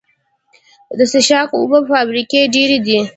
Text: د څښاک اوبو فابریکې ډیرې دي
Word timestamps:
د 0.97 0.99
څښاک 1.11 1.49
اوبو 1.59 1.77
فابریکې 1.89 2.41
ډیرې 2.53 2.77
دي 2.85 2.99